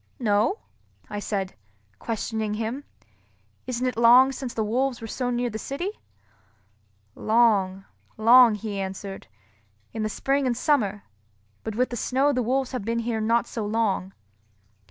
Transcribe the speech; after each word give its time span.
"No?" 0.17 0.57
I 1.11 1.19
said, 1.19 1.53
questioning 1.99 2.55
him. 2.55 2.85
"Isn't 3.67 3.85
it 3.85 3.95
long 3.95 4.31
since 4.31 4.51
the 4.51 4.63
wolves 4.63 4.99
were 4.99 5.05
so 5.05 5.29
near 5.29 5.51
the 5.51 5.59
city?" 5.59 5.91
"Long, 7.13 7.85
long," 8.17 8.55
he 8.55 8.79
answered, 8.79 9.27
"in 9.93 10.01
the 10.01 10.09
spring 10.09 10.47
and 10.47 10.57
summer; 10.57 11.03
but 11.63 11.75
with 11.75 11.91
the 11.91 11.95
snow 11.97 12.33
the 12.33 12.41
wolves 12.41 12.71
have 12.71 12.83
been 12.83 12.97
here 12.97 13.21
not 13.21 13.45
so 13.45 13.63
long." 13.63 14.13